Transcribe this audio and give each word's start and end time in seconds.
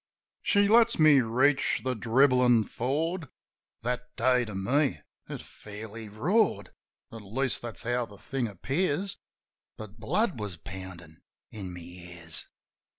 She 0.41 0.67
lets 0.67 0.97
me 0.97 1.19
reach 1.21 1.81
the 1.83 1.93
dribblin' 1.95 2.63
ford— 2.67 3.29
That 3.83 4.15
day 4.15 4.45
to 4.45 4.55
me 4.55 5.01
it 5.29 5.43
fairly 5.43 6.09
roared. 6.09 6.71
(At 7.11 7.21
least, 7.21 7.61
that's 7.61 7.83
how 7.83 8.07
the 8.07 8.17
thing 8.17 8.47
appears; 8.47 9.19
But 9.77 9.99
blood 9.99 10.39
was 10.39 10.57
poundin' 10.57 11.21
in 11.51 11.71
my 11.71 11.81
ears.) 11.81 12.47